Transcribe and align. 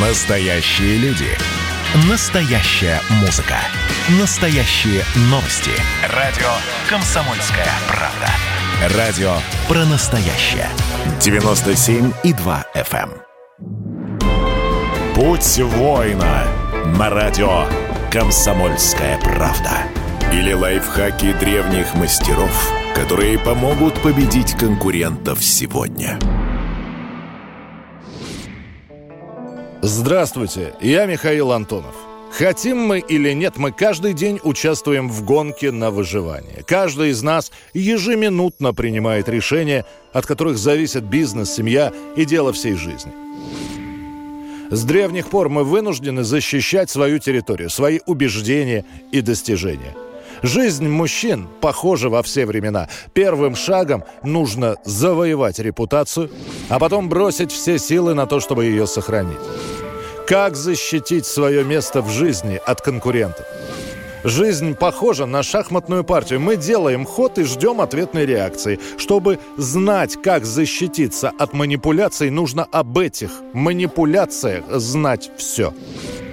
Настоящие 0.00 0.96
люди. 0.98 1.26
Настоящая 2.08 3.00
музыка. 3.20 3.56
Настоящие 4.20 5.02
новости. 5.22 5.72
Радио 6.14 6.46
«Комсомольская 6.88 7.66
правда». 7.88 8.28
Радио 8.96 9.32
про 9.66 9.84
настоящее. 9.86 10.68
97,2 11.18 12.64
FM. 12.76 13.10
эм. 13.10 13.12
Путь 15.16 15.58
воина 15.58 16.46
на 16.96 17.10
радио 17.10 17.64
«Комсомольская 18.12 19.18
правда». 19.18 19.82
Или 20.32 20.52
лайфхаки 20.52 21.32
древних 21.40 21.92
мастеров, 21.94 22.72
которые 22.94 23.36
помогут 23.36 24.00
победить 24.00 24.52
конкурентов 24.52 25.42
сегодня. 25.42 26.20
Здравствуйте, 29.82 30.74
я 30.80 31.06
Михаил 31.06 31.52
Антонов. 31.52 31.94
Хотим 32.32 32.78
мы 32.78 32.98
или 32.98 33.32
нет, 33.32 33.58
мы 33.58 33.70
каждый 33.70 34.12
день 34.12 34.40
участвуем 34.42 35.08
в 35.08 35.24
гонке 35.24 35.70
на 35.70 35.92
выживание. 35.92 36.64
Каждый 36.66 37.10
из 37.10 37.22
нас 37.22 37.52
ежеминутно 37.74 38.74
принимает 38.74 39.28
решения, 39.28 39.86
от 40.12 40.26
которых 40.26 40.58
зависит 40.58 41.04
бизнес, 41.04 41.52
семья 41.52 41.92
и 42.16 42.24
дело 42.24 42.52
всей 42.52 42.74
жизни. 42.74 43.12
С 44.70 44.82
древних 44.82 45.28
пор 45.28 45.48
мы 45.48 45.62
вынуждены 45.62 46.24
защищать 46.24 46.90
свою 46.90 47.20
территорию, 47.20 47.70
свои 47.70 48.00
убеждения 48.04 48.84
и 49.12 49.20
достижения. 49.20 49.94
Жизнь 50.42 50.88
мужчин 50.88 51.48
похожа 51.60 52.08
во 52.08 52.22
все 52.22 52.46
времена. 52.46 52.88
Первым 53.12 53.56
шагом 53.56 54.04
нужно 54.22 54.76
завоевать 54.84 55.58
репутацию, 55.58 56.30
а 56.68 56.78
потом 56.78 57.08
бросить 57.08 57.52
все 57.52 57.78
силы 57.78 58.14
на 58.14 58.26
то, 58.26 58.40
чтобы 58.40 58.64
ее 58.64 58.86
сохранить. 58.86 59.38
Как 60.26 60.56
защитить 60.56 61.26
свое 61.26 61.64
место 61.64 62.02
в 62.02 62.10
жизни 62.10 62.60
от 62.66 62.80
конкурентов? 62.82 63.46
Жизнь 64.24 64.74
похожа 64.74 65.26
на 65.26 65.42
шахматную 65.42 66.04
партию. 66.04 66.40
Мы 66.40 66.56
делаем 66.56 67.06
ход 67.06 67.38
и 67.38 67.44
ждем 67.44 67.80
ответной 67.80 68.26
реакции. 68.26 68.78
Чтобы 68.98 69.38
знать, 69.56 70.20
как 70.22 70.44
защититься 70.44 71.32
от 71.38 71.52
манипуляций, 71.52 72.28
нужно 72.30 72.64
об 72.64 72.98
этих 72.98 73.30
манипуляциях 73.52 74.64
знать 74.68 75.30
все. 75.38 75.72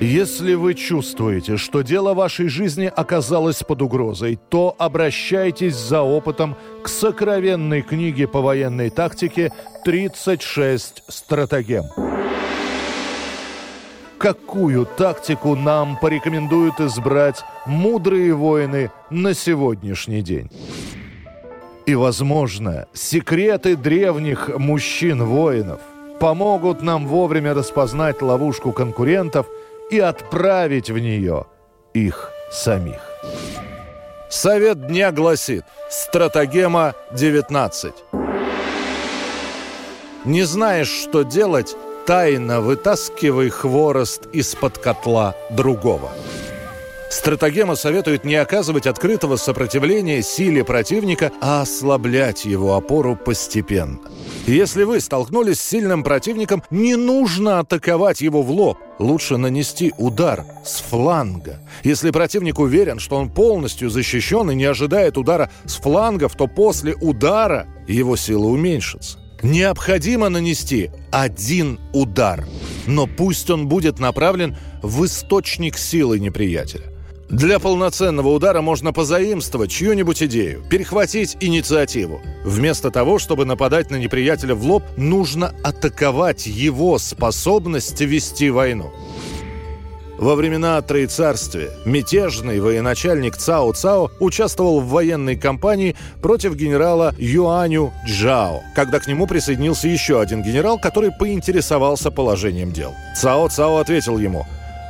Если 0.00 0.54
вы 0.54 0.74
чувствуете, 0.74 1.56
что 1.56 1.82
дело 1.82 2.14
вашей 2.14 2.48
жизни 2.48 2.92
оказалось 2.94 3.62
под 3.62 3.80
угрозой, 3.82 4.38
то 4.50 4.74
обращайтесь 4.78 5.76
за 5.76 6.02
опытом 6.02 6.56
к 6.82 6.88
сокровенной 6.88 7.82
книге 7.82 8.26
по 8.26 8.40
военной 8.40 8.90
тактике 8.90 9.52
«36 9.86 11.02
стратегем». 11.08 11.84
Какую 14.18 14.86
тактику 14.86 15.54
нам 15.54 15.98
порекомендуют 16.00 16.80
избрать 16.80 17.44
мудрые 17.66 18.34
воины 18.34 18.90
на 19.10 19.34
сегодняшний 19.34 20.22
день? 20.22 20.50
И, 21.86 21.94
возможно, 21.94 22.86
секреты 22.94 23.76
древних 23.76 24.48
мужчин-воинов 24.56 25.80
помогут 26.18 26.80
нам 26.80 27.06
вовремя 27.06 27.52
распознать 27.52 28.22
ловушку 28.22 28.72
конкурентов 28.72 29.46
и 29.90 29.98
отправить 29.98 30.90
в 30.90 30.98
нее 30.98 31.46
их 31.92 32.30
самих. 32.50 33.00
Совет 34.30 34.86
дня 34.88 35.12
гласит 35.12 35.64
«Стратагема 35.90 36.94
19». 37.12 37.92
Не 40.24 40.42
знаешь, 40.42 40.88
что 40.88 41.22
делать, 41.22 41.76
тайно 42.06 42.60
вытаскивай 42.60 43.50
хворост 43.50 44.26
из-под 44.32 44.78
котла 44.78 45.34
другого. 45.50 46.10
Стратагема 47.14 47.76
советует 47.76 48.24
не 48.24 48.34
оказывать 48.34 48.88
открытого 48.88 49.36
сопротивления 49.36 50.20
силе 50.20 50.64
противника, 50.64 51.30
а 51.40 51.62
ослаблять 51.62 52.44
его 52.44 52.74
опору 52.74 53.14
постепенно. 53.14 54.00
Если 54.48 54.82
вы 54.82 54.98
столкнулись 54.98 55.60
с 55.60 55.68
сильным 55.68 56.02
противником, 56.02 56.64
не 56.70 56.96
нужно 56.96 57.60
атаковать 57.60 58.20
его 58.20 58.42
в 58.42 58.50
лоб. 58.50 58.78
Лучше 58.98 59.36
нанести 59.36 59.94
удар 59.96 60.44
с 60.64 60.80
фланга. 60.80 61.60
Если 61.84 62.10
противник 62.10 62.58
уверен, 62.58 62.98
что 62.98 63.14
он 63.14 63.30
полностью 63.30 63.90
защищен 63.90 64.50
и 64.50 64.56
не 64.56 64.64
ожидает 64.64 65.16
удара 65.16 65.52
с 65.66 65.76
флангов, 65.76 66.34
то 66.34 66.48
после 66.48 66.96
удара 66.96 67.68
его 67.86 68.16
сила 68.16 68.46
уменьшится. 68.46 69.20
Необходимо 69.40 70.30
нанести 70.30 70.90
один 71.12 71.78
удар, 71.92 72.44
но 72.88 73.06
пусть 73.06 73.50
он 73.50 73.68
будет 73.68 74.00
направлен 74.00 74.56
в 74.82 75.04
источник 75.04 75.78
силы 75.78 76.18
неприятеля. 76.18 76.93
Для 77.30 77.58
полноценного 77.58 78.28
удара 78.28 78.60
можно 78.60 78.92
позаимствовать 78.92 79.70
чью-нибудь 79.70 80.22
идею, 80.24 80.62
перехватить 80.70 81.36
инициативу. 81.40 82.20
Вместо 82.44 82.90
того, 82.90 83.18
чтобы 83.18 83.44
нападать 83.44 83.90
на 83.90 83.96
неприятеля 83.96 84.54
в 84.54 84.64
лоб, 84.64 84.82
нужно 84.96 85.54
атаковать 85.62 86.46
его 86.46 86.98
способность 86.98 88.00
вести 88.00 88.50
войну. 88.50 88.92
Во 90.18 90.36
времена 90.36 90.80
Троецарствия 90.80 91.70
мятежный 91.84 92.60
военачальник 92.60 93.36
Цао 93.36 93.72
Цао 93.72 94.10
участвовал 94.20 94.80
в 94.80 94.88
военной 94.88 95.36
кампании 95.36 95.96
против 96.22 96.54
генерала 96.54 97.14
Юаню 97.18 97.92
Джао, 98.06 98.62
когда 98.76 99.00
к 99.00 99.08
нему 99.08 99.26
присоединился 99.26 99.88
еще 99.88 100.20
один 100.20 100.42
генерал, 100.42 100.78
который 100.78 101.10
поинтересовался 101.10 102.12
положением 102.12 102.70
дел. 102.70 102.94
Цао 103.16 103.48
Цао 103.48 103.78
ответил 103.78 104.18
ему 104.18 104.46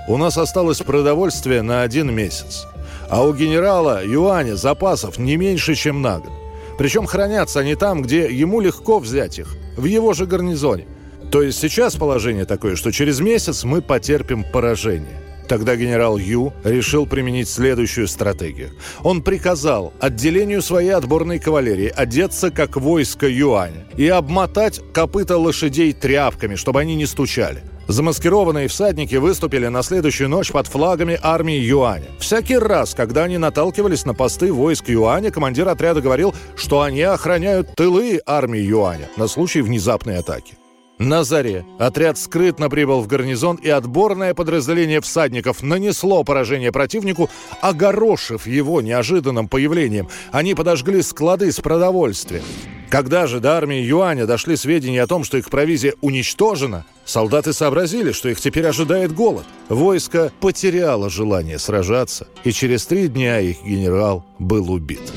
«У 0.06 0.16
нас 0.16 0.36
осталось 0.38 0.78
продовольствие 0.78 1.62
на 1.62 1.82
один 1.82 2.14
месяц, 2.14 2.66
а 3.08 3.24
у 3.24 3.32
генерала 3.32 4.02
Юаня 4.04 4.56
запасов 4.56 5.18
не 5.18 5.36
меньше, 5.36 5.74
чем 5.74 6.02
на 6.02 6.18
год. 6.18 6.32
Причем 6.78 7.06
хранятся 7.06 7.60
они 7.60 7.74
там, 7.74 8.02
где 8.02 8.30
ему 8.30 8.60
легко 8.60 8.98
взять 8.98 9.38
их, 9.38 9.56
в 9.76 9.84
его 9.84 10.12
же 10.12 10.26
гарнизоне. 10.26 10.86
То 11.30 11.42
есть 11.42 11.58
сейчас 11.58 11.96
положение 11.96 12.44
такое, 12.44 12.76
что 12.76 12.92
через 12.92 13.20
месяц 13.20 13.64
мы 13.64 13.82
потерпим 13.82 14.44
поражение. 14.44 15.20
Тогда 15.48 15.76
генерал 15.76 16.16
Ю 16.16 16.52
решил 16.64 17.06
применить 17.06 17.48
следующую 17.48 18.08
стратегию. 18.08 18.70
Он 19.02 19.22
приказал 19.22 19.92
отделению 20.00 20.62
своей 20.62 20.90
отборной 20.90 21.38
кавалерии 21.38 21.92
одеться 21.94 22.50
как 22.50 22.76
войско 22.76 23.28
Юаня 23.28 23.84
и 23.96 24.08
обмотать 24.08 24.80
копыта 24.92 25.36
лошадей 25.36 25.92
тряпками, 25.92 26.54
чтобы 26.54 26.80
они 26.80 26.94
не 26.94 27.06
стучали. 27.06 27.62
Замаскированные 27.86 28.68
всадники 28.68 29.16
выступили 29.16 29.66
на 29.66 29.82
следующую 29.82 30.28
ночь 30.28 30.50
под 30.50 30.66
флагами 30.66 31.18
армии 31.22 31.58
Юаня. 31.58 32.06
Всякий 32.18 32.56
раз, 32.56 32.94
когда 32.94 33.24
они 33.24 33.36
наталкивались 33.36 34.06
на 34.06 34.14
посты 34.14 34.52
войск 34.52 34.88
Юаня, 34.88 35.30
командир 35.30 35.68
отряда 35.68 36.00
говорил, 36.00 36.34
что 36.56 36.80
они 36.80 37.02
охраняют 37.02 37.74
тылы 37.74 38.20
армии 38.24 38.60
Юаня 38.60 39.08
на 39.16 39.28
случай 39.28 39.60
внезапной 39.60 40.18
атаки. 40.18 40.54
На 40.98 41.24
заре 41.24 41.66
отряд 41.78 42.16
скрытно 42.18 42.70
прибыл 42.70 43.00
в 43.00 43.08
гарнизон, 43.08 43.56
и 43.56 43.68
отборное 43.68 44.32
подразделение 44.32 45.00
всадников 45.00 45.60
нанесло 45.62 46.22
поражение 46.22 46.70
противнику, 46.70 47.28
огорошив 47.60 48.46
его 48.46 48.80
неожиданным 48.80 49.48
появлением. 49.48 50.08
Они 50.30 50.54
подожгли 50.54 51.02
склады 51.02 51.50
с 51.50 51.58
продовольствием. 51.58 52.44
Когда 52.90 53.26
же 53.26 53.40
до 53.40 53.56
армии 53.56 53.82
Юаня 53.82 54.24
дошли 54.24 54.54
сведения 54.56 55.02
о 55.02 55.08
том, 55.08 55.24
что 55.24 55.36
их 55.36 55.50
провизия 55.50 55.94
уничтожена, 56.00 56.86
солдаты 57.04 57.52
сообразили, 57.52 58.12
что 58.12 58.28
их 58.28 58.40
теперь 58.40 58.66
ожидает 58.66 59.12
голод. 59.12 59.44
Войско 59.68 60.32
потеряло 60.40 61.10
желание 61.10 61.58
сражаться, 61.58 62.28
и 62.44 62.52
через 62.52 62.86
три 62.86 63.08
дня 63.08 63.40
их 63.40 63.62
генерал 63.64 64.24
был 64.38 64.70
убит. 64.70 65.12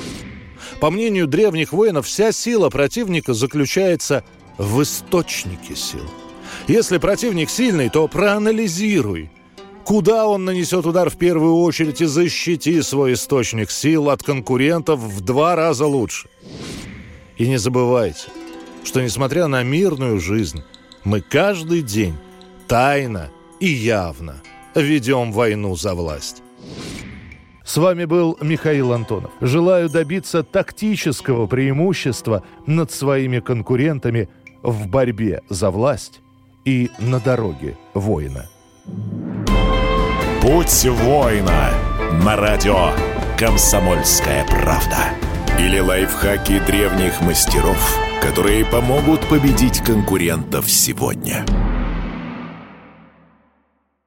По 0.79 0.91
мнению 0.91 1.27
древних 1.27 1.73
воинов, 1.73 2.05
вся 2.05 2.31
сила 2.31 2.69
противника 2.69 3.33
заключается 3.33 4.23
в 4.57 4.81
источнике 4.81 5.75
сил. 5.75 6.05
Если 6.67 6.97
противник 6.97 7.49
сильный, 7.49 7.89
то 7.89 8.07
проанализируй, 8.07 9.31
куда 9.83 10.27
он 10.27 10.45
нанесет 10.45 10.85
удар 10.85 11.09
в 11.09 11.17
первую 11.17 11.55
очередь 11.55 12.01
и 12.01 12.05
защити 12.05 12.81
свой 12.81 13.13
источник 13.13 13.71
сил 13.71 14.09
от 14.09 14.23
конкурентов 14.23 14.99
в 14.99 15.21
два 15.21 15.55
раза 15.55 15.85
лучше. 15.85 16.29
И 17.37 17.47
не 17.47 17.57
забывайте, 17.57 18.27
что 18.83 19.01
несмотря 19.01 19.47
на 19.47 19.63
мирную 19.63 20.19
жизнь, 20.19 20.63
мы 21.07 21.21
каждый 21.21 21.81
день 21.81 22.15
тайно 22.67 23.29
и 23.59 23.67
явно 23.67 24.35
ведем 24.75 25.31
войну 25.31 25.75
за 25.75 25.95
власть. 25.95 26.43
С 27.65 27.77
вами 27.77 28.05
был 28.05 28.37
Михаил 28.41 28.93
Антонов. 28.93 29.31
Желаю 29.41 29.89
добиться 29.89 30.43
тактического 30.43 31.47
преимущества 31.47 32.43
над 32.65 32.91
своими 32.91 33.39
конкурентами– 33.39 34.29
в 34.63 34.87
борьбе 34.87 35.41
за 35.49 35.71
власть 35.71 36.21
и 36.65 36.89
на 36.99 37.19
дороге 37.19 37.77
воина. 37.93 38.49
Путь 40.41 40.85
воина 40.85 41.71
на 42.23 42.35
радио 42.35 42.91
«Комсомольская 43.37 44.45
правда». 44.45 45.26
Или 45.59 45.79
лайфхаки 45.79 46.59
древних 46.67 47.19
мастеров, 47.21 47.99
которые 48.21 48.63
помогут 48.63 49.21
победить 49.27 49.79
конкурентов 49.79 50.69
сегодня. 50.69 51.45